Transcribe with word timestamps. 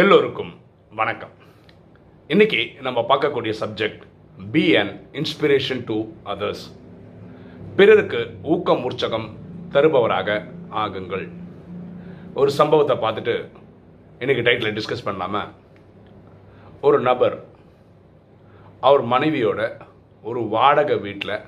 எல்லோருக்கும் 0.00 0.50
வணக்கம். 0.94 1.30
இன்னைக்கு 2.28 2.70
நம்ம 2.80 3.00
பார்க்கக்கூடிய 3.00 3.52
subject 3.60 4.02
be 4.50 4.76
and 4.76 4.94
inspiration 5.12 5.84
to 5.84 5.96
others 6.24 6.64
பிறருக்கு 7.76 8.20
ஊக்கம் 8.42 8.84
உற்சகம் 8.84 9.36
தருபவராக 9.72 10.48
ஆகுங்கள். 10.70 11.32
ஒரு 12.34 12.50
சம்பவத்தை 12.50 12.96
பார்த்துட்டு 12.96 13.48
இன்னைக்கு 14.18 14.44
டைட்டில் 14.50 14.78
டிஸ்கஸ் 14.78 15.04
பண்ணாமல் 15.04 15.48
ஒரு 16.80 17.00
நபர் 17.00 17.44
அவர் 18.80 19.04
மனைவியோட 19.04 19.80
ஒரு 20.22 20.42
வாடகை 20.56 20.98
வீட்டில் 20.98 21.40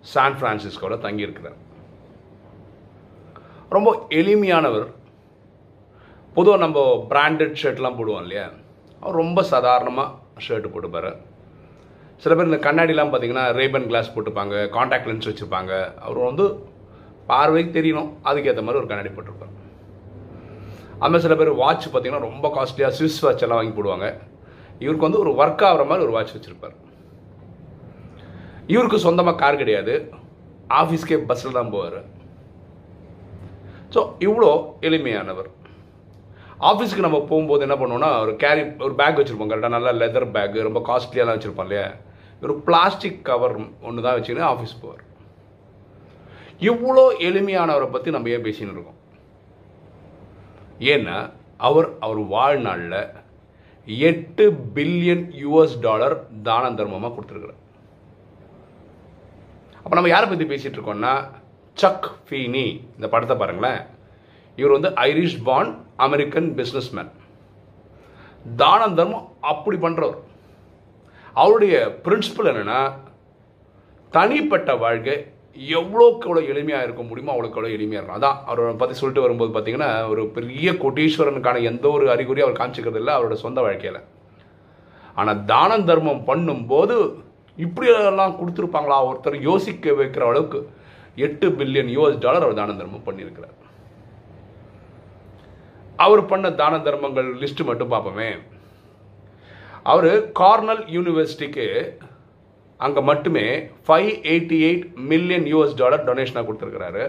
சான் 0.00 0.38
பிரான்சிஸ்கோவில் 0.40 1.04
தங்கியிருக்கிறார். 1.06 1.58
ரொம்ப 3.68 4.06
எளிமையானவர் 4.08 4.98
பொதுவாக 6.36 6.62
நம்ம 6.64 6.78
பிராண்டட் 7.12 7.54
ஷர்ட்லாம் 7.60 7.96
போடுவோம் 7.98 8.24
இல்லையா? 8.24 8.46
அவர் 9.02 9.20
ரொம்ப 9.22 9.40
சாதாரணமாக 9.52 10.10
ஷர்ட்டு 10.46 10.72
போட்டுப்பார். 10.74 11.10
சில 12.22 12.34
பேர் 12.34 12.50
இந்த 12.50 12.60
கண்ணாடிலாம் 12.66 13.10
பார்த்தீங்கன்னா 13.12 13.44
ரேபன் 13.58 13.88
கிளாஸ் 13.90 14.12
போட்டுப்பாங்க 14.14 14.54
காண்டாக்ட் 14.76 15.08
லென்ஸ் 15.10 15.28
வச்சுருப்பாங்க. 15.30 15.72
அவர் 16.06 16.28
வந்து 16.30 16.46
பார்வைக்கு 17.30 17.72
தெரியணும். 17.78 18.10
அதுக்கேற்ற 18.30 18.62
மாதிரி 18.66 18.80
ஒரு 18.82 18.90
கண்ணாடி 18.90 19.10
போட்டிருப்பார். 19.16 19.54
அதுமாதிரி 21.02 21.24
சில 21.26 21.36
பேர் 21.40 21.52
வாட்ச் 21.62 21.86
பார்த்தீங்கன்னா 21.88 22.26
ரொம்ப 22.28 22.46
காஸ்ட்லியாக 22.56 22.94
ஸ்விஸ் 22.98 23.20
வாட்ச் 23.26 23.44
எல்லாம் 23.46 23.60
வாங்கி 23.60 23.74
போடுவாங்க. 23.76 24.08
இவருக்கு 24.84 25.06
வந்து 25.08 25.22
ஒரு 25.24 25.32
ஒர்க் 25.42 25.64
ஆகிற 25.68 25.84
மாதிரி 25.90 26.06
ஒரு 26.06 26.14
வாட்ச் 26.16 26.34
வச்சுருப்பார். 26.36 26.76
இவருக்கு 28.74 28.98
சொந்தமாக 29.06 29.40
கார் 29.42 29.62
கிடையாது. 29.62 29.94
ஆஃபீஸ்க்கே 30.80 31.18
பஸ்ஸில் 31.30 31.58
தான் 31.60 31.72
போவார். 31.74 32.00
ஸோ 33.94 34.02
இவ்வளோ 34.26 34.50
எளிமையானவர். 34.88 35.50
ஆஃபீஸ்க்கு 36.68 37.04
நம்ம 37.06 37.18
போகும்போது 37.30 37.64
என்ன 37.66 37.76
பண்ணுவோம்னா 37.80 38.08
ஒரு 38.22 38.32
கேரி 38.42 38.62
ஒரு 38.86 38.94
பேக் 39.00 39.18
வச்சுருப்போம் 39.18 39.50
கரெக்டாக 39.50 39.74
நல்லா 39.74 39.92
லெதர் 40.00 40.26
பேக் 40.36 40.56
ரொம்ப 40.68 40.80
காஸ்ட்லியெல்லாம் 40.88 41.36
வச்சுருப்போம் 41.36 41.68
இல்லையா? 41.68 41.86
ஒரு 42.44 42.54
பிளாஸ்டிக் 42.66 43.22
கவர் 43.28 43.54
ஒன்று 43.88 44.04
தான் 44.06 44.16
வச்சுக்கின்னு 44.16 44.50
ஆஃபீஸ் 44.52 44.80
போவார். 44.82 45.04
இவ்வளோ 46.70 47.04
எளிமையானவரை 47.28 47.88
பற்றி 47.94 48.10
நம்ம 48.16 48.30
ஏன் 48.34 48.44
பேசின்னு 48.46 48.74
இருக்கோம்? 48.76 48.98
ஏன்னா 50.94 51.16
அவர் 51.68 51.88
அவர் 52.06 52.20
வாழ்நாளில் 52.34 53.00
எட்டு 54.10 54.44
பில்லியன் 54.76 55.24
யூஎஸ் 55.42 55.76
டாலர் 55.86 56.16
தான 56.48 56.70
தர்மமாக 56.80 57.12
கொடுத்துருக்குறார். 57.14 57.60
அப்போ 59.82 59.94
நம்ம 59.98 60.12
யாரை 60.14 60.26
பற்றி 60.28 60.46
பேசிகிட்டு 60.52 60.78
இருக்கோம்னா 60.78 61.14
சக் 61.82 62.08
ஃபீனி 62.26 62.66
இந்த 62.96 63.06
படத்தை 63.14 63.36
பாருங்களேன். 63.42 63.80
இவர் 64.60 64.76
வந்து 64.76 64.90
ஐரிஷ் 65.08 65.40
பான் 65.48 65.70
அமெரிக்கன் 66.06 66.48
பிஸ்னஸ்மேன் 66.60 67.10
தானம் 68.62 68.96
தர்மம் 69.00 69.26
அப்படி 69.52 69.78
பண்ணுறவர் 69.84 70.20
அவருடைய 71.40 71.74
பிரின்சிபல் 72.04 72.50
என்னென்னா 72.52 72.80
தனிப்பட்ட 74.12 74.70
வாழ்க்கை 74.84 75.16
எவ்வளோக்கு 75.78 76.26
எவ்வளோ 76.28 76.42
எளிமையாக 76.52 76.86
இருக்க 76.86 77.02
முடியுமோ 77.08 77.32
அவ்வளோக்கு 77.32 77.58
எவ்வளோ 77.58 77.74
எளிமையாக 77.76 78.00
இருக்கும். 78.00 78.18
அதான் 78.18 78.38
அவரை 78.50 78.72
பற்றி 78.80 78.94
சொல்லிட்டு 78.98 79.24
வரும்போது 79.24 79.50
பார்த்தீங்கன்னா 79.54 79.90
ஒரு 80.12 80.22
பெரிய 80.36 80.72
கோட்டீஸ்வரனுக்கான 80.82 81.62
எந்த 81.70 81.86
ஒரு 81.96 82.04
அறிகுறியும் 82.14 82.46
அவர் 82.46 82.58
காமிச்சிக்கிறது 82.60 83.00
இல்லை 83.02 83.12
அவரோட 83.16 83.36
சொந்த 83.44 83.60
வாழ்க்கையில். 83.66 84.00
ஆனால் 85.20 85.40
தானம் 85.52 85.86
தர்மம் 85.90 86.22
பண்ணும்போது 86.30 86.96
இப்படியெல்லாம் 87.58 88.36
கொடுத்துருப்பாங்களா? 88.40 88.98
ஒருத்தர் 89.08 89.36
யோசிக்க 89.48 89.92
வைக்கிற 90.00 90.24
அளவுக்கு 90.30 90.60
எட்டு 91.26 91.48
பில்லியன் 91.58 91.92
யூஎஸ் 91.96 92.22
டாலர் 92.26 92.46
அவர் 92.46 92.60
தான 92.60 92.76
தர்மம் 92.80 93.06
பண்ணியிருக்கிறார். 93.08 93.56
அவர் 96.04 96.22
பண்ண 96.30 96.46
தான 96.60 96.74
தர்மங்கள் 96.86 97.28
லிஸ்ட் 97.42 97.62
மட்டும் 97.70 97.92
பார்ப்போமே. 97.92 98.30
அவர் 99.92 100.10
கார்னல் 100.40 100.82
யூனிவர்சிட்டிக்கு 100.96 101.66
அங்கே 102.86 103.00
மட்டுமே 103.10 103.44
five 103.86 104.10
eighty 104.32 104.58
eight 104.68 104.84
million 105.10 105.46
US 105.52 105.76
dollar 105.80 106.06
டொனேஷனாக 106.08 106.44
கொடுத்துருக்கிறாரு. 106.48 107.04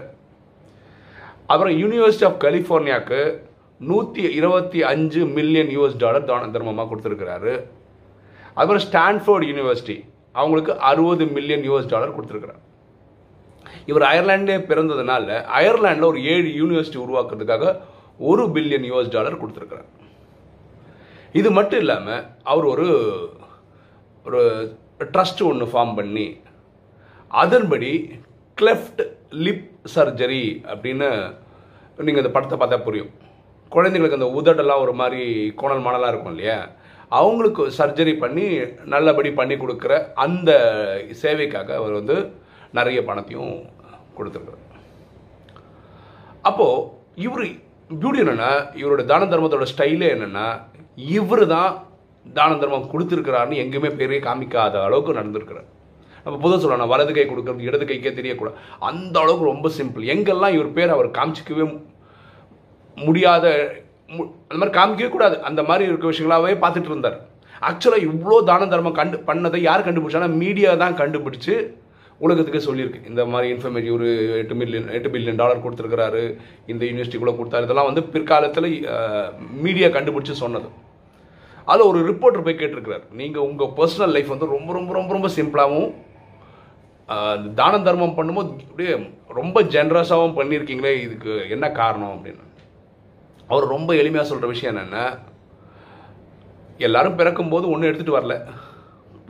அப்புறம் 1.52 1.74
யூனிவர்சிட்டி 1.82 2.26
ஆஃப் 2.28 2.40
கலிஃபோர்னியாவுக்கு 2.44 3.20
நூற்றி 3.90 4.22
இருபத்தி 4.38 4.80
அஞ்சு 4.90 5.20
மில்லியன் 5.36 5.70
யூஎஸ் 5.76 6.00
டாலர் 6.02 6.28
தான 6.30 6.50
தர்மமாக 6.56 6.88
கொடுத்துருக்கிறாரு. 6.90 7.54
அப்புறம் 8.60 8.82
ஸ்டான்ஃபோர்ட் 8.88 9.46
யூனிவர்சிட்டி 9.50 9.96
அவங்களுக்கு 10.40 10.74
அறுபது 10.90 11.24
மில்லியன் 11.36 11.64
யூஎஸ் 11.68 11.90
டாலர் 11.94 12.14
கொடுத்துருக்குறாரு. 12.16 12.62
இவர் 13.90 14.04
அயர்லாண்டே 14.10 14.56
பிறந்ததுனால 14.70 15.40
அயர்லாண்டில் 15.58 16.10
ஒரு 16.12 16.20
ஏழு 16.34 16.48
யூனிவர்சிட்டி 16.60 17.00
உருவாக்குறதுக்காக 17.06 17.74
ஒரு 18.30 18.44
பில்லியன் 18.54 18.86
யூஎஸ் 18.90 19.14
டாலர் 19.16 19.40
கொடுத்துருக்குறார். 19.42 19.88
இது 21.40 21.48
மட்டும் 21.58 21.82
இல்லாமல் 21.84 22.24
அவர் 22.52 22.66
ஒரு 22.74 22.88
ஒரு 24.26 24.40
ட்ரஸ்ட் 25.14 25.42
ஒன்று 25.50 25.66
ஃபார்ம் 25.72 25.94
பண்ணி 25.98 26.26
அதன்படி 27.42 27.92
கிளெஃப்ட் 28.58 29.02
லிப் 29.46 29.68
சர்ஜரி 29.94 30.44
அப்படின்னு 30.72 31.08
நீங்கள் 32.06 32.22
இந்த 32.22 32.32
படத்தை 32.34 32.56
பார்த்தா 32.58 32.78
புரியும். 32.86 33.10
குழந்தைங்களுக்கு 33.74 34.18
அந்த 34.18 34.28
உதடெல்லாம் 34.38 34.82
ஒரு 34.84 34.94
மாதிரி 35.00 35.22
கோணல் 35.60 35.84
மாணலாக 35.84 36.12
இருக்கும் 36.12 36.34
இல்லையா? 36.34 36.56
அவங்களுக்கு 37.18 37.62
சர்ஜரி 37.78 38.12
பண்ணி 38.22 38.44
நல்லபடி 38.94 39.30
பண்ணி 39.38 39.54
கொடுக்குற 39.62 39.94
அந்த 40.24 40.50
சேவைக்காக 41.22 41.70
அவர் 41.80 41.98
வந்து 41.98 42.16
நிறைய 42.78 42.98
பணத்தையும் 43.08 43.54
கொடுத்துருக்குறார். 44.16 44.66
அப்போது 46.50 46.86
இவர் 47.26 47.46
பியூட்டி 48.00 48.20
என்னென்னா 48.22 48.50
இவரோட 48.80 49.02
தான 49.10 49.26
தர்மத்தோட 49.32 49.66
ஸ்டைலே 49.72 50.08
என்னென்னா 50.14 50.46
இவர் 51.18 51.44
தான் 51.54 51.70
தான 52.26 52.56
தர்மம் 52.62 52.90
கொடுத்துருக்கிறாருன்னு 52.92 53.60
எங்கேயுமே 53.62 53.90
பேரே 54.00 54.18
காமிக்காத 54.26 54.74
அளவுக்கு 54.86 55.18
நடந்திருக்கிறார். 55.18 55.68
நம்ம 56.24 56.36
புதுசாக 56.42 56.62
சொல்லணும் 56.64 56.92
வலது 56.92 57.12
கை 57.14 57.24
கொடுக்குறது 57.30 57.66
இடது 57.68 57.84
கைக்கே 57.90 58.12
தெரியக்கூடாது. 58.18 58.58
அந்த 58.90 59.16
அளவுக்கு 59.22 59.50
ரொம்ப 59.52 59.68
சிம்பிள் 59.78 60.04
எங்கெல்லாம் 60.14 60.54
இவர் 60.56 60.76
பேர் 60.76 60.94
அவர் 60.96 61.08
காமிச்சிக்கவே 61.18 61.66
முடியாத 62.96 63.46
அந்த 64.48 64.58
மாதிரி 64.60 64.74
காமிக்கவே 64.78 65.10
கூடாது. 65.12 65.36
அந்த 65.48 65.60
மாதிரி 65.68 65.84
இருக்க 65.90 66.06
விஷயங்களாகவே 66.12 66.56
பார்த்துட்டு 66.64 66.90
இருந்தார். 66.92 67.18
ஆக்சுவலாக 67.68 68.06
இவ்வளோ 68.08 68.38
தான 68.50 68.66
தர்மம் 68.72 68.98
கண்டு 69.00 69.16
பண்ணதை 69.28 69.58
யார் 69.68 69.86
கண்டுபிடிச்சாலும் 69.86 70.40
மீடியா 70.42 70.70
தான் 70.82 70.98
கண்டுபிடிச்சு 71.00 71.54
உலகத்துக்கு 72.26 72.66
சொல்லியிருக்கு 72.66 73.08
இந்த 73.10 73.22
மாதிரி 73.32 73.46
இன்ஃபர்மேட்டிவ் 73.54 73.94
ஒரு 73.98 74.08
எட்டு 74.42 74.54
மில்லியன் 74.60 74.88
எட்டு 74.96 75.10
பில்லியன் 75.14 75.40
டாலர் 75.40 75.64
கொடுத்துருக்கிறாரு. 75.64 76.22
இந்த 76.72 76.82
யூனிவர்சிட்டிக்குள்ளே 76.88 77.34
கொடுத்தாரு. 77.38 77.66
இதெல்லாம் 77.68 77.88
வந்து 77.90 78.02
பிற்காலத்தில் 78.14 78.68
மீடியா 79.64 79.88
கண்டுபிடிச்சு 79.96 80.36
சொன்னது. 80.44 80.68
அதில் 81.70 81.88
ஒரு 81.90 81.98
ரிப்போர்ட்டர் 82.10 82.46
போய் 82.46 82.60
கேட்டிருக்கிறார். 82.60 83.04
நீங்கள் 83.20 83.46
உங்கள் 83.48 83.74
பர்சனல் 83.80 84.14
லைஃப் 84.16 84.32
வந்து 84.34 84.52
ரொம்ப 84.54 84.70
ரொம்ப 84.78 84.92
ரொம்ப 84.98 85.12
ரொம்ப 85.16 85.30
சிம்பிளாகவும் 85.38 85.90
தான 87.60 87.78
தர்மம் 87.86 88.16
பண்ணும்போது 88.18 88.50
அப்படியே 88.68 88.92
ரொம்ப 89.40 89.56
ஜென்ரஸாகவும் 89.74 90.36
பண்ணியிருக்கீங்களே 90.38 90.92
இதுக்கு 91.06 91.32
என்ன 91.54 91.66
காரணம் 91.80 92.14
அப்படின்னு. 92.14 92.44
அவர் 93.50 93.72
ரொம்ப 93.74 93.90
எளிமையாக 94.00 94.28
சொல்கிற 94.30 94.48
விஷயம் 94.52 94.72
என்னென்னா 94.72 95.04
எல்லாரும் 96.86 97.18
பிறக்கும்போது 97.18 97.66
ஒன்றும் 97.72 97.88
எடுத்துகிட்டு 97.90 98.18
வரல. 98.18 98.36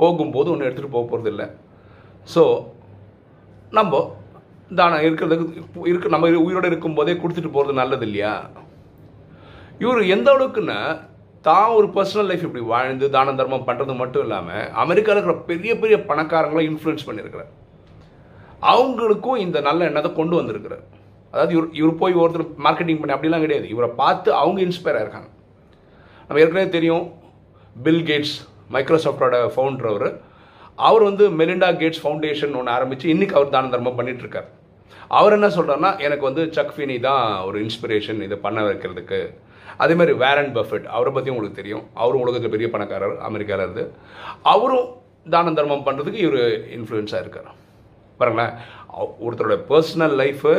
போகும்போது 0.00 0.48
ஒன்றும் 0.52 0.68
எடுத்துகிட்டு 0.68 0.96
போக 0.96 1.04
போகிறது 1.08 1.30
இல்லை 1.32 1.46
ஸோ 2.34 2.42
நம்ம 3.78 4.00
தானம் 4.78 5.04
இருக்கிறதுக்கு 5.06 5.86
இருக்கு 5.90 6.12
நம்ம 6.14 6.28
உயிரோடு 6.46 6.68
இருக்கும்போதே 6.70 7.14
கொடுத்துட்டு 7.22 7.50
போகிறது 7.54 7.80
நல்லது 7.80 8.06
இல்லையா 8.08 8.34
இவர் 9.82 10.00
எந்த 10.14 10.28
அளவுக்குன்னா 10.34 10.78
தான் 11.48 11.74
ஒரு 11.78 11.86
பர்சனல் 11.94 12.28
லைஃப் 12.30 12.44
இப்படி 12.46 12.64
வாழ்ந்து 12.72 13.06
தான 13.14 13.32
தர்மம் 13.38 13.66
பண்ணுறது 13.68 13.94
மட்டும் 14.00 14.24
இல்லாமல் 14.26 14.66
அமெரிக்காவில் 14.82 15.18
இருக்கிற 15.18 15.36
பெரிய 15.50 15.72
பெரிய 15.82 15.96
பணக்காரங்களை 16.10 16.62
இன்ஃப்ளூயன்ஸ் 16.70 17.06
பண்ணியிருக்கிறார். 17.06 17.50
அவங்களுக்கும் 18.72 19.42
இந்த 19.44 19.60
நல்ல 19.68 19.88
எண்ணத்தை 19.90 20.10
கொண்டு 20.18 20.34
வந்திருக்கிறார். 20.40 20.84
அதாவது 21.32 21.52
இவர் 21.56 21.68
இவர் 21.80 22.00
போய் 22.02 22.20
ஒருத்தர் 22.22 22.46
மார்க்கெட்டிங் 22.66 23.00
பண்ணி 23.00 23.14
அப்படிலாம் 23.16 23.44
கிடையாது. 23.44 23.66
இவரை 23.74 23.90
பார்த்து 24.02 24.30
அவங்க 24.42 24.60
இன்ஸ்பயர் 24.66 24.98
ஆயிருக்காங்க. 24.98 25.30
நம்ம 26.26 26.42
ஏற்கனவே 26.42 26.66
தெரியும் 26.76 27.06
பில் 27.86 28.04
கேட்ஸ் 28.10 28.36
மைக்ரோசாஃப்டோட 28.76 29.36
ஃபவுண்டர் 29.54 29.90
அவர். 29.92 30.08
அவர் 30.78 31.02
வந்து 31.08 31.24
மெலிண்டா 31.40 31.68
கேட்ஸ் 31.80 32.02
ஃபவுண்டேஷன் 32.02 32.56
ஒன்று 32.58 32.74
ஆரம்பித்து 32.76 33.06
இன்றைக்கி 33.14 33.34
அவர் 33.38 33.54
தான 33.54 33.70
தர்மம் 33.74 33.98
பண்ணிட்டு 33.98 34.24
இருக்கார் 34.24 34.48
அவர் 35.18 35.34
என்ன 35.36 35.48
சொல்கிறாருன்னா 35.56 35.90
எனக்கு 36.06 36.24
வந்து 36.28 36.42
சக் 36.56 36.74
ஃபினி 36.74 36.96
தான் 37.06 37.24
ஒரு 37.46 37.56
இன்ஸ்பிரேஷன் 37.64 38.20
இதை 38.26 38.36
பண்ண 38.44 38.60
வைக்கிறதுக்கு. 38.68 39.18
அதே 39.82 39.94
மாதிரி 39.98 40.12
வேரன் 40.22 40.52
பஃபெட் 40.56 40.86
அவரை 40.96 41.10
பற்றி 41.16 41.32
உங்களுக்கு 41.32 41.58
தெரியும். 41.60 41.84
அவரும் 42.02 42.22
உலகத்தில் 42.24 42.54
பெரிய 42.54 42.68
பணக்காரர் 42.74 43.16
அமெரிக்காவில் 43.28 43.64
இருந்து. 43.66 43.84
அவரும் 44.52 44.88
தான 45.34 45.52
தர்மம் 45.58 45.84
பண்ணுறதுக்கு 45.88 46.22
இவர் 46.26 46.40
இன்ஃப்ளூயன்ஸாக 46.78 47.22
இருக்கார். 47.24 47.50
பாருங்களேன் 48.20 48.54
ஒருத்தரோட 49.26 49.56
பர்சனல் 49.70 50.16
லைஃபு 50.22 50.52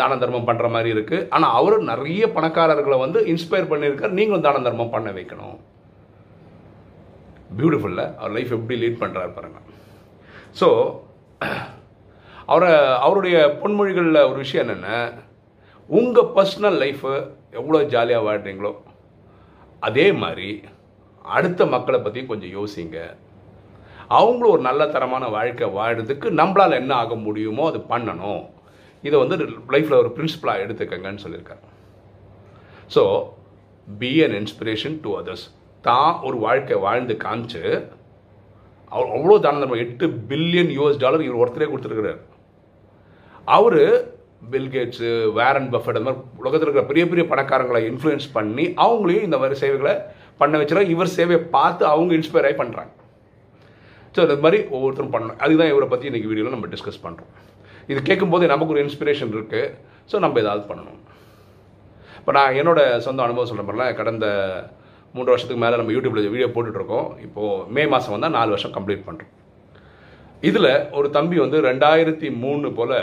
தான 0.00 0.16
தர்மம் 0.22 0.48
பண்ணுற 0.48 0.66
மாதிரி 0.74 0.90
இருக்குது 0.94 1.26
ஆனால் 1.36 1.54
அவரும் 1.58 1.88
நிறைய 1.92 2.24
பணக்காரர்களை 2.36 2.98
வந்து 3.04 3.20
இன்ஸ்பயர் 3.32 3.70
பண்ணியிருக்கார். 3.72 4.16
நீங்களும் 4.18 4.46
தான 4.46 4.62
தர்மம் 4.68 4.94
பண்ண 4.96 5.10
வைக்கணும். 5.18 5.58
பியூட்டிஃபுல்ல 7.56 8.02
அவர் 8.20 8.34
லைஃப் 8.36 8.54
எப்படி 8.56 8.76
லீட் 8.82 9.02
பண்ணுறாரு 9.02 9.32
பாருங்கள் 9.36 9.66
ஸோ 10.60 10.68
அவரை 12.52 12.72
அவருடைய 13.06 13.38
பொன்மொழிகளில் 13.62 14.26
ஒரு 14.30 14.38
விஷயம் 14.44 14.64
என்னென்ன 14.64 14.90
உங்கள் 15.98 16.32
பர்சனல் 16.36 16.78
லைஃப்பை 16.84 17.14
எவ்வளோ 17.58 17.80
ஜாலியாக 17.94 18.26
வாழ்கிறீங்களோ 18.28 18.72
அதே 19.88 20.06
மாதிரி 20.22 20.50
அடுத்த 21.36 21.62
மக்களை 21.72 21.98
பற்றி 22.00 22.20
கொஞ்சம் 22.26 22.54
யோசிங்க. 22.58 22.98
அவங்களும் 24.18 24.52
ஒரு 24.54 24.62
நல்ல 24.66 24.82
தரமான 24.94 25.24
வாழ்க்கை 25.36 25.66
வாழறதுக்கு 25.78 26.28
நம்மளால் 26.40 26.78
என்ன 26.80 26.92
ஆக 26.94 27.14
முடியுமோ 27.26 27.64
அது 27.70 27.80
பண்ணணும். 27.92 28.42
இதை 29.06 29.16
வந்து 29.22 29.36
லைஃப்பில் 29.74 30.00
ஒரு 30.02 30.10
பிரின்சிபலாக 30.16 30.64
எடுத்துக்கங்கன்னு 30.64 31.24
சொல்லியிருக்காரு. 31.24 31.62
So 32.94 33.02
be 33.88 34.10
an 34.24 34.36
inspiration 34.40 34.96
to 35.04 35.10
others 35.20 35.46
தான் 35.88 36.10
ஒரு 36.28 36.36
வாழ்க்கை 36.46 36.76
வாழ்ந்து 36.86 37.14
காமிச்சு 37.24 37.62
அவர் 38.92 39.08
அவ்வளோ 39.16 39.34
தான 39.46 39.58
தர்மம் 39.62 39.82
எட்டு 39.84 40.06
பில்லியன் 40.30 40.70
யூஎஸ் 40.76 41.02
டாலர் 41.02 41.26
இவர் 41.26 41.42
ஒருத்தரே 41.42 41.68
கொடுத்துருக்கிறார். 41.70 42.20
அவர் 43.56 43.80
பில்கேட்ஸு 44.52 45.08
வேரன் 45.38 45.68
பஃபட் 45.72 45.98
அந்த 45.98 46.06
மாதிரி 46.08 46.22
உலகத்தில் 46.42 46.66
இருக்கிற 46.66 46.84
பெரிய 46.90 47.04
பெரிய 47.10 47.24
பணக்காரங்களை 47.32 47.80
இன்ஃப்ளூயன்ஸ் 47.90 48.26
பண்ணி 48.36 48.64
அவங்களையும் 48.84 49.26
இந்த 49.28 49.38
மாதிரி 49.42 49.56
சேவைகளை 49.62 49.94
பண்ண 50.40 50.58
வச்சுருக்காங்க 50.60 50.94
இவர் 50.96 51.16
சேவையை 51.16 51.40
பார்த்து 51.56 51.82
அவங்க 51.92 52.12
இன்ஸ்பயர் 52.18 52.46
ஆகி 52.48 52.56
பண்ணுறாங்க 52.60 52.92
ஸோ 54.14 54.20
இந்த 54.26 54.36
மாதிரி 54.44 54.58
ஒவ்வொருத்தரும் 54.76 55.12
பண்ணணும். 55.14 55.38
அதுதான் 55.44 55.70
இவரை 55.72 55.86
பற்றி 55.92 56.08
இன்றைக்கி 56.10 56.28
வீடியோவில் 56.30 56.56
நம்ம 56.56 56.70
டிஸ்கஸ் 56.74 57.02
பண்ணுறோம் 57.06 57.32
இது 57.92 58.00
கேட்கும்போது 58.08 58.44
நமக்கு 58.52 58.74
ஒரு 58.74 58.84
இன்ஸ்பிரேஷன் 58.86 59.34
இருக்குது 59.36 59.72
ஸோ 60.10 60.18
நம்ம 60.24 60.40
ஏதாவது 60.44 60.62
பண்ணணும். 60.70 61.00
இப்போ 62.20 62.32
நான் 62.38 62.56
என்னோடய 62.60 62.96
சொந்த 63.06 63.26
அனுபவம் 63.26 63.50
சொல்கிற 63.50 63.66
மாதிரிலாம் 63.66 63.98
கடந்த 64.00 64.26
மூன்று 65.16 65.32
வருஷத்துக்கு 65.32 65.62
மேலே 65.64 65.78
நம்ம 65.80 65.92
யூடியூப்பில் 65.96 66.32
வீடியோ 66.34 66.48
போட்டுட்ருக்கோம். 66.54 67.08
இப்போது 67.26 67.64
மே 67.76 67.82
மாதம் 67.92 68.14
வந்தால் 68.14 68.36
நாலு 68.38 68.52
வருஷம் 68.54 68.74
கம்ப்ளீட் 68.76 69.06
பண்ணுறோம் 69.08 69.34
இதில் 70.48 70.70
ஒரு 70.98 71.08
தம்பி 71.16 71.36
வந்து 71.44 71.58
ரெண்டாயிரத்தி 71.70 72.28
மூணு 72.42 72.66
போல் 72.78 72.96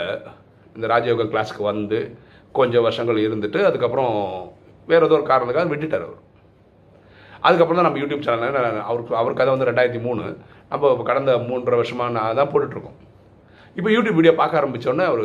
இந்த 0.76 0.86
ராஜயோகா 0.92 1.26
கிளாஸ்க்கு 1.32 1.62
வந்து 1.72 1.98
கொஞ்சம் 2.58 2.84
வருஷங்கள் 2.86 3.18
இருந்துட்டு 3.26 3.60
அதுக்கப்புறம் 3.68 4.14
வேறு 4.90 5.06
ஏதோ 5.08 5.16
ஒரு 5.18 5.26
காரணத்துக்காக 5.30 5.70
விட்டுட்டார் 5.72 6.06
அவர். 6.06 6.22
அதுக்கப்புறம் 7.46 7.78
தான் 7.78 7.88
நம்ம 7.88 8.00
யூடியூப் 8.02 8.24
சேனலில் 8.26 8.80
அவருக்கு 8.90 9.18
அவர் 9.20 9.38
கதை 9.40 9.50
வந்து 9.54 9.68
ரெண்டாயிரத்தி 9.70 10.00
மூணு. 10.06 10.22
நம்ம 10.70 11.02
கடந்த 11.10 11.32
மூன்றரை 11.48 11.76
வருஷமாக 11.80 12.14
நான் 12.16 12.38
தான் 12.40 12.50
போட்டுட்ருக்கோம். 12.52 12.96
இப்போ 13.78 13.88
யூடியூப் 13.96 14.18
வீடியோ 14.18 14.34
பார்க்க 14.40 14.60
ஆரம்பித்தோடனே 14.60 15.06
அவர் 15.10 15.24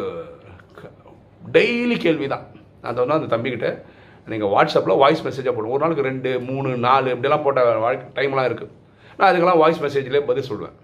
டெய்லி 1.58 1.98
கேள்வி 2.06 2.28
தான் 2.34 2.46
நான் 2.84 2.98
சொன்னால் 3.00 3.20
அந்த 3.20 3.30
தம்பிக்கிட்ட 3.36 3.70
நீங்கள் 4.32 4.52
வாட்ஸ்அப்பில் 4.54 5.00
வாய்ஸ் 5.04 5.26
மெசேஜாக 5.28 5.54
போடுவோம் 5.56 5.76
ஒரு 5.76 5.84
நாளுக்கு 5.84 6.08
ரெண்டு 6.10 6.30
மூணு 6.50 6.70
நாலு 6.88 7.10
இப்படிலாம் 7.16 7.46
போட்ட 7.46 7.62
வாழ்க்கை 7.86 8.08
டைம்லாம் 8.20 8.48
இருக்குது 8.50 8.74
நான் 9.18 9.28
அதுக்கெல்லாம் 9.30 9.62
வாய்ஸ் 9.64 9.84
மெசேஜ்லேயே 9.86 10.24
பதில் 10.30 10.50
சொல்லுவேன் 10.50 10.78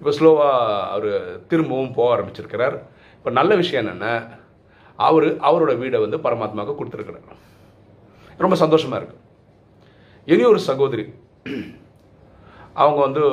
இப்போ 0.00 0.12
ஸ்லோவாக 0.18 0.52
அவர் 0.94 1.10
திரும்பவும் 1.50 1.96
போக 1.96 2.08
ஆரம்பிச்சிருக்கிறார். 2.14 2.76
இப்போ 3.16 3.30
நல்ல 3.38 3.52
விஷயம் 3.60 3.82
என்னென்ன 3.82 4.06
அவர் 4.98 5.26
அவரோட 5.48 5.72
வீடை 5.82 5.98
வந்து 6.04 6.18
பரமாத்மாவுக்கு 6.26 6.78
கொடுத்துருக்குறார். 6.78 7.26
ரொம்ப 8.44 8.56
சந்தோஷமாக 8.62 9.00
இருக்குது 9.00 9.26
இனி 10.32 10.42
ஒரு 10.52 10.60
சகோதரி 10.68 11.04
அவங்க 12.80 13.00
வந்து 13.06 13.24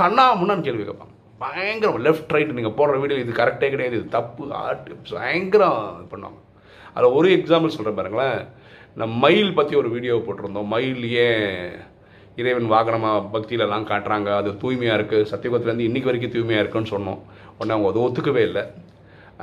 கண்ணா 0.00 0.24
முன்னான்னு 0.40 0.66
கேள்வி 0.66 0.84
கேட்பாங்க. 0.84 1.12
பயங்கரம் 1.44 2.02
லெஃப்ட் 2.06 2.32
ரைட் 2.34 2.56
நீங்கள் 2.58 2.76
போடுற 2.78 2.96
வீடியோ 3.02 3.18
இது 3.24 3.32
கரெக்டே 3.40 3.68
கிடையாது 3.74 3.98
இது 4.00 4.08
தப்பு 4.18 4.44
ஆட்டு 4.62 4.96
பயங்கரம் 5.12 5.80
இது 5.98 6.06
பண்ணுவாங்க. 6.12 6.40
அதில் 6.96 7.16
ஒரு 7.18 7.28
எக்ஸாம்பிள் 7.38 7.74
சொல்கிறேன் 7.76 7.98
பாருங்களேன். 7.98 8.38
நான் 9.00 9.14
மயில் 9.24 9.56
பற்றி 9.58 9.74
ஒரு 9.82 9.88
வீடியோ 9.94 10.14
போட்டிருந்தோம். 10.26 10.68
மயில் 10.74 11.04
ஏன் 11.26 11.50
இறைவன் 12.40 12.68
வாகனமாக 12.74 13.18
பக்தியிலலாம் 13.34 13.88
காட்டுறாங்க? 13.90 14.30
அது 14.40 14.50
தூய்மையாக 14.62 14.98
இருக்குது 14.98 15.28
சத்தியகுலத்துலேருந்து 15.32 15.88
இன்றைக்கி 15.88 16.08
வரைக்கும் 16.10 16.34
தூய்மையாக 16.36 16.62
இருக்குன்னு 16.64 16.92
சொன்னோம். 16.94 17.20
உடனே 17.58 17.74
அவங்க 17.74 17.90
அது 17.92 18.04
ஒத்துக்கவே 18.06 18.42
இல்லை. 18.48 18.64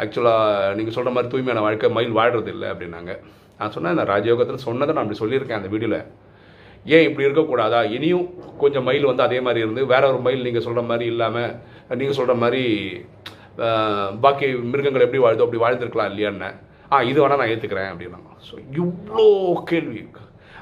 ஆக்சுவலாக 0.01 0.73
நீங்கள் 0.77 0.95
சொல்கிற 0.95 1.11
மாதிரி 1.15 1.31
தூய்மையான 1.33 1.61
வாழ்க்கை 1.67 1.89
மயில் 1.97 2.17
வாழ்கிறது 2.19 2.51
இல்லை 2.55 2.67
அப்படின்னாங்க. 2.73 3.13
நான் 3.59 3.73
சொன்னேன் 3.75 3.95
அந்த 3.95 4.05
ராஜயோகத்தில் 4.13 4.65
சொன்னதை 4.67 4.91
நான் 4.95 5.03
அப்படி 5.05 5.21
சொல்லியிருக்கேன் 5.23 5.59
அந்த 5.61 5.71
வீடியோவில் 5.73 5.99
ஏன் 6.95 7.05
இப்படி 7.07 7.25
இருக்கக்கூடாதா 7.27 7.79
இனியும் 7.95 8.27
கொஞ்சம் 8.61 8.85
மயில் 8.89 9.09
வந்து 9.09 9.23
அதே 9.25 9.39
மாதிரி 9.45 9.59
இருந்து 9.65 9.81
வேற 9.91 10.03
ஒரு 10.11 10.19
மயில் 10.25 10.45
நீங்கள் 10.47 10.65
சொல்கிற 10.67 10.83
மாதிரி 10.91 11.05
இல்லாமல் 11.13 11.51
நீங்கள் 11.99 12.17
சொல்கிற 12.19 12.35
மாதிரி 12.43 12.63
பாக்கி 14.23 14.47
மிருகங்கள் 14.71 15.05
எப்படி 15.07 15.21
வாழுதோ 15.23 15.45
அப்படி 15.45 15.61
வாழ்ந்துருக்கலாம் 15.63 16.11
இல்லையான்னு. 16.11 16.49
ஆ 16.91 17.01
இது 17.01 17.27
வேணால் 17.27 17.37
நான் 17.37 17.47
ஏற்றுக்கிறேன் 17.47 17.91
அப்படின்னாங்க. 17.91 18.29
ஸோ 18.47 18.55
இவ்வளோ 18.79 19.27
கேள்வி. 19.63 20.01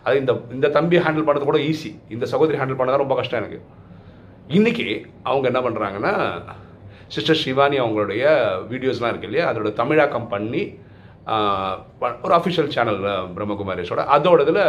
அது 0.04 0.20
இந்த 0.20 0.42
இந்த 0.52 0.70
தம்பி 0.70 0.98
ஹேண்டில் 0.98 1.28
பண்ணது 1.28 1.44
கூட 1.44 1.58
ஈஸி 1.58 2.00
இந்த 2.10 2.26
சகோதரி 2.26 2.58
ஹேண்டில் 2.58 2.80
பண்ணதான் 2.80 3.04
ரொம்ப 3.04 3.16
கஷ்டம் 3.16 3.40
எனக்கு. 3.40 3.60
இன்றைக்கி 4.50 4.86
அவங்க 5.24 5.48
என்ன 5.48 5.70
பண்ணுறாங்கன்னா 5.70 6.14
சிஸ்டர் 7.08 7.36
சிவானி 7.36 7.80
அவங்களுடைய 7.80 8.24
வீடியோஸ்லாம் 8.70 9.08
இருக்கு 9.08 9.28
இல்லையா? 9.28 9.54
அதோட 9.54 9.74
தமிழாக்கம் 9.74 10.28
பண்ணி 10.28 10.64
ப- 12.00 12.18
ஒரு 12.22 12.36
அஃபிஷியல் 12.36 12.68
சேனல் 12.68 13.00
பிரம்மகுமாரேஷோட 13.36 14.02
அதோட 14.16 14.42
இதில் 14.42 14.62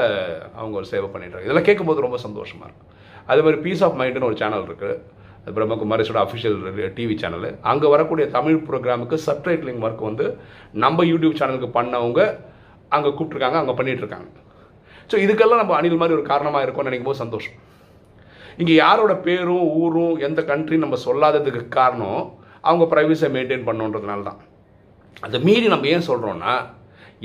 அவங்க 0.55 0.77
ஒரு 0.77 0.85
சேவை 0.85 1.09
பண்ணிடுறாங்க 1.09 1.43
இதெல்லாம் 1.43 1.65
கேட்கும்போது 1.65 2.01
ரொம்ப 2.01 2.17
சந்தோஷமாக 2.17 2.67
இருக்கும் 2.67 2.91
அதே 3.27 3.41
மாதிரி 3.41 3.63
பீஸ் 3.63 3.83
ஆஃப் 3.83 4.01
மைண்டுன்னு 4.01 4.25
ஒரு 4.25 4.37
சேனல் 4.37 4.63
இருக்குது 4.63 4.97
பிரம்மகுமாரேஷோட 5.57 6.19
அஃபிஷியல் 6.25 6.59
டிவி 6.99 7.17
சேனல் 7.23 7.49
அங்கே 7.71 7.89
வரக்கூடிய 7.95 8.27
தமிழ் 8.37 8.59
ப்ரோக்ராமுக்கு 8.69 9.17
சப்டைட்லிங் 9.27 9.81
ஒர்க் 9.87 10.07
வந்து 10.09 10.27
நம்ம 10.85 11.05
யூடியூப் 11.13 11.39
சேனலுக்கு 11.41 11.71
பண்ணவங்க 11.79 12.21
அங்கே 12.97 13.11
கூப்பிட்ருக்காங்க 13.19 13.59
அங்கே 13.63 13.75
பண்ணிகிட்ருக்காங்க 13.81 14.29
ஸோ 15.11 15.17
இதுக்கெல்லாம் 15.25 15.61
நம்ம 15.63 15.75
அணில் 15.79 16.01
மாதிரி 16.01 16.17
ஒரு 16.19 16.25
காரணமாக 16.33 16.65
இருக்கும்னு 16.65 16.91
நினைக்கும் 16.91 17.11
போது 17.11 17.23
சந்தோஷம். 17.25 17.57
இங்கே 18.61 18.75
யாரோட 18.75 19.13
பேரும் 19.27 19.67
ஊரும் 19.83 20.15
எந்த 20.27 20.41
கண்ட்ரி 20.51 20.77
நம்ம 20.85 20.97
சொல்லாததுக்கு 21.07 21.63
காரணம் 21.79 22.21
அவங்க 22.69 22.85
ப்ரைவசியை 22.93 23.31
மெயின்டைன் 23.37 23.67
பண்ணுன்றதுனால 23.69 24.23
தான். 24.29 24.41
அதை 25.27 25.39
மீறி 25.47 25.67
நம்ம 25.75 25.89
ஏன் 25.95 26.09
சொல்கிறோன்னா 26.11 26.53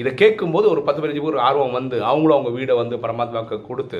இதை 0.02 0.12
கேட்கும்போது 0.22 0.66
ஒரு 0.74 0.82
பத்து 0.88 1.02
பதினஞ்சு 1.02 1.24
பேர் 1.26 1.44
ஆர்வம் 1.48 1.76
வந்து 1.80 1.98
அவங்களும் 2.10 2.38
அவங்க 2.38 2.52
வீடை 2.58 2.74
வந்து 2.82 2.96
பரமாத்மாவுக்கு 3.04 3.58
கொடுத்து 3.70 4.00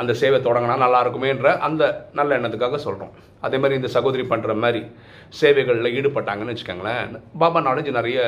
அந்த 0.00 0.12
சேவை 0.20 0.38
தொடங்கினா 0.40 0.76
நல்லா 0.84 0.98
இருக்குமேன்ற 1.04 1.48
அந்த 1.66 1.82
நல்ல 2.18 2.36
எண்ணத்துக்காக 2.38 2.78
சொல்கிறோம் 2.86 3.14
அதே 3.46 3.56
மாதிரி 3.58 3.78
இந்த 3.80 3.90
சகோதரி 3.96 4.24
பண்ணுற 4.32 4.54
மாதிரி 4.64 4.82
சேவைகளில் 5.40 5.94
ஈடுபட்டாங்கன்னு 5.98 6.54
வச்சுக்கோங்களேன் 6.54 7.16
பாபா 7.42 7.60
நாலேஜ் 7.68 7.90
நிறைய 7.98 8.20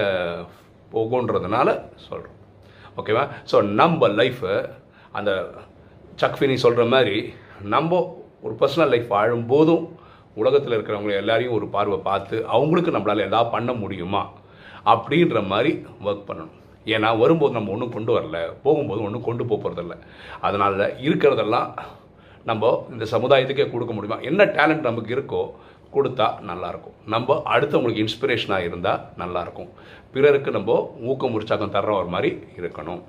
போகுன்றதுனால 0.94 1.68
சொல்கிறோம் 2.08 2.34
ஓகேவா? 3.00 3.24
ஸோ 3.50 3.56
நம்ம 3.80 4.08
லைஃபு 4.20 4.52
அந்த 5.18 5.30
சக்ஃபினி 6.22 6.54
சொல்கிற 6.64 6.84
மாதிரி 6.94 7.16
நம்ம 7.74 8.00
ஒரு 8.46 8.54
பர்சனல் 8.60 8.92
லைஃப் 8.94 9.08
வாழும்போதும் 9.14 9.84
உலகத்தில் 10.42 10.76
இருக்கிறவங்க 10.76 11.12
எல்லாரையும் 11.22 11.56
ஒரு 11.58 11.66
பார்வை 11.74 11.98
பார்த்து 12.08 12.36
அவங்களுக்கு 12.56 12.90
நம்மளால் 12.96 13.26
எதாவது 13.28 13.54
பண்ண 13.54 13.72
முடியுமா? 13.82 14.22
அப்படின்ற 14.92 15.38
மாதிரி 15.52 15.70
ஒர்க் 16.04 16.28
பண்ணணும். 16.28 16.56
ஏன்னா 16.94 17.08
வரும்போது 17.22 17.56
நம்ம 17.58 17.72
ஒன்றும் 17.74 17.94
கொண்டு 17.96 18.12
வரல. 18.16 18.38
போகும்போது 18.64 19.00
ஒன்றும் 19.06 19.26
கொண்டு 19.28 19.44
போக 19.50 19.58
போகிறதில்ல 19.62 19.94
அதனால் 20.48 20.82
இருக்கிறதெல்லாம் 21.06 21.68
நம்ம 22.50 22.72
இந்த 22.94 23.04
சமுதாயத்துக்கே 23.14 23.66
கொடுக்க 23.70 23.92
முடியுமா? 23.94 24.18
என்ன 24.30 24.44
டேலண்ட் 24.58 24.88
நமக்கு 24.88 25.14
இருக்கோ 25.16 25.42
கொடுத்தா 25.94 26.26
நல்லாயிருக்கும். 26.50 26.96
நம்ம 27.14 27.36
அடுத்தவங்களுக்கு 27.54 28.02
இன்ஸ்பிரேஷனாக 28.04 28.66
இருந்தால் 28.68 29.02
நல்லாயிருக்கும். 29.22 29.70
பிறருக்கு 30.14 30.50
நம்ம 30.56 30.76
ஊக்கம் 31.10 31.36
உற்சாகம் 31.38 31.74
தர்ற 31.76 31.92
ஒரு 32.00 32.10
மாதிரி 32.14 32.30
இருக்கணும். 32.60 33.00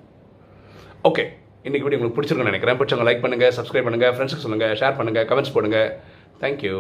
ஓகே 1.10 1.26
இன்னைக்கு 1.68 1.86
வீடியோ 1.86 2.00
உங்களுக்கு 2.00 2.18
பிடிச்சிருக்குன்னு 2.18 2.52
நினைக்கிறேன். 2.52 2.78
பிடிச்சவங்க 2.80 3.08
லைக் 3.08 3.24
பண்ணுங்கள் 3.24 3.56
சப்ஸ்கிரைப் 3.58 3.88
பண்ணுங்கள் 3.88 4.14
ஃப்ரெண்ட்ஸுக்கு 4.16 4.46
சொல்லுங்கள் 4.46 4.78
ஷேர் 4.82 4.98
பண்ணுங்கள் 5.00 5.28
கமெண்ட்ஸ் 5.32 5.56
போடுங்க. 5.56 5.80
தேங்க்யூ 6.44 6.78